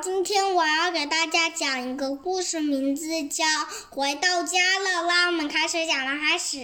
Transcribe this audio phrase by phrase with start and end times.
[0.00, 3.44] 今天我要给大家讲一个故事，名字叫
[3.90, 5.02] 《回到家了》。
[5.08, 6.20] 让我们开始讲了。
[6.20, 6.58] 开始，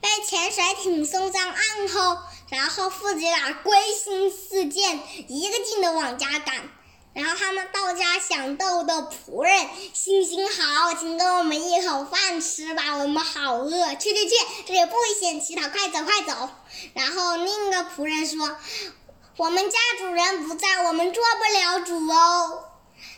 [0.00, 2.18] 被潜水艇送上岸后，
[2.50, 6.68] 然后父子俩归心似箭，一个劲的往家赶。
[7.14, 14.34] 然后他们到家，想逗逗仆人：“星星好，请给我们一口饭吃吧，我们好饿。”去去去，
[14.66, 16.50] 这里不危险，乞讨，快走快走。
[16.92, 18.54] 然后另一个仆人说。
[19.36, 22.70] 我们家主人不在，我们做不了主哦。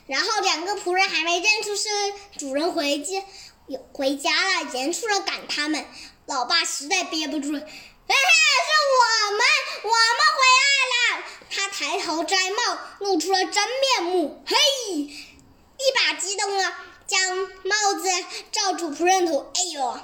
[0.07, 1.89] 然后两个仆人还没认出是
[2.39, 3.23] 主人回家，
[3.93, 5.87] 回家了，严肃的赶他们。
[6.25, 7.75] 老爸实在憋不住了，嘿嘿，
[8.09, 9.41] 是我们，
[9.83, 11.25] 我们回来了。
[11.51, 14.57] 他抬头摘帽，露出了真面目，嘿，
[14.97, 18.09] 一把激动啊，将帽子
[18.51, 19.53] 罩住仆人头。
[19.55, 20.01] 哎呦，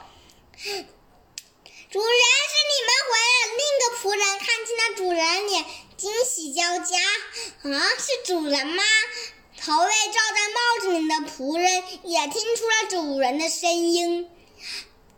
[1.91, 2.11] 主人
[2.51, 3.33] 是你们回来。
[3.57, 5.65] 另一个仆人看清了主人脸。
[6.03, 6.99] 惊喜交加，
[7.71, 8.83] 啊，是主人吗？
[9.57, 14.29] 头被罩在帽子里的仆人也听出了主人的声音。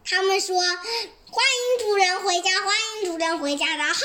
[0.06, 4.00] 他们说：“欢迎主人回家，欢迎主人回家。”然后，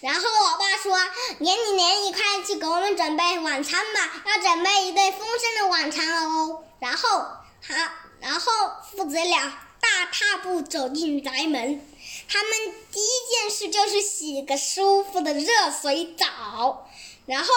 [0.00, 0.98] 然后我爸说
[1.40, 7.74] ：“年你年你快去给我们准备晚餐吧，要准备一顿丰盛的晚餐哦。”然后，好，
[8.22, 8.50] 然后
[8.90, 11.86] 父子俩大踏步走进宅门。
[12.28, 12.52] 他们
[12.90, 16.90] 第一件事就是洗个舒服的热水澡，
[17.24, 17.52] 然后，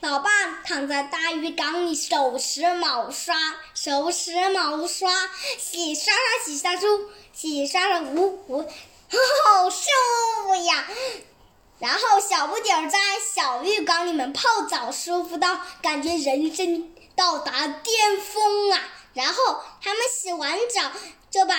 [0.00, 0.30] 老爸
[0.64, 3.34] 躺在大浴缸里手持毛刷，
[3.74, 5.10] 手持毛刷
[5.58, 9.88] 洗刷刷洗刷出，洗刷的呜呜，好舒
[10.44, 10.86] 服呀！
[11.78, 12.98] 然后小不点儿在
[13.34, 18.82] 小浴缸里面泡澡，舒服到感觉人生到达巅峰啊！
[19.14, 20.92] 然后他们洗完澡
[21.30, 21.54] 就把。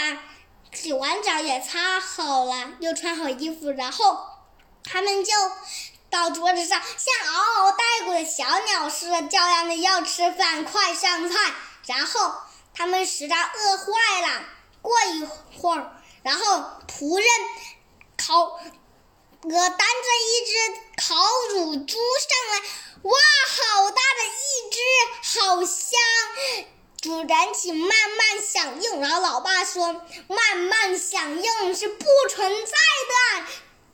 [0.74, 4.26] 洗完澡也擦好了，又穿好衣服，然后
[4.84, 5.34] 他们就
[6.10, 11.54] 到桌子上，像嗷嗷待哺的小鸟似的叫嚷着要吃饭，快上菜。
[11.88, 12.34] 然后
[12.74, 13.86] 他们实在饿坏
[14.22, 14.44] 了，
[14.82, 15.26] 过一
[15.58, 17.28] 会儿，然后仆人
[18.18, 20.52] 烤，呃，担着一只
[21.06, 21.16] 烤
[21.54, 22.60] 乳猪上来，
[23.04, 23.14] 哇，
[23.48, 26.00] 好大的一只，好香。
[27.02, 29.02] 主人，请慢慢享用。
[29.02, 29.92] 然后老爸说
[30.30, 32.72] ：“慢慢享用是不存在
[33.42, 33.48] 的。”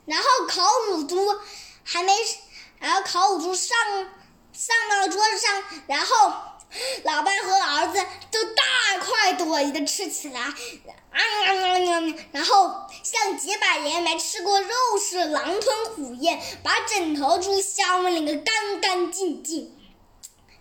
[0.04, 1.16] 然后烤乳猪
[1.84, 2.12] 还没，
[2.78, 3.78] 然后烤乳猪上
[4.52, 6.32] 上到桌子上，然后
[7.04, 8.62] 老爸和儿子就大
[9.00, 10.54] 快朵颐的吃起来，啊
[11.46, 12.14] 呀呀呀！
[12.32, 14.68] 然后像几百年没吃过肉
[15.00, 19.74] 似的狼吞虎咽，把整头猪消灭了个干干净净。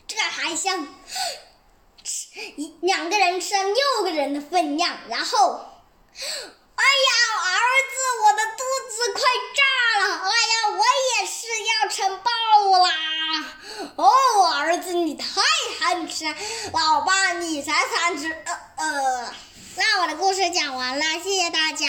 [0.08, 0.88] 这还像。
[2.56, 5.60] 一两个人吃了六个人的分量，然后，
[6.76, 7.12] 哎呀，
[7.44, 7.60] 儿
[7.90, 9.22] 子，我的肚子快
[9.56, 10.16] 炸了！
[10.24, 10.84] 哎呀，我
[11.20, 12.30] 也是要撑爆
[12.84, 12.90] 啦！
[13.96, 14.08] 哦，
[14.56, 15.42] 儿子，你太
[15.80, 16.26] 贪吃，
[16.74, 18.32] 老爸你才贪吃。
[18.46, 19.34] 呃呃，
[19.76, 21.86] 那我的故事讲完了，谢谢大家。